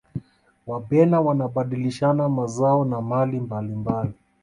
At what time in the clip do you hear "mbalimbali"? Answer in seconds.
3.39-4.13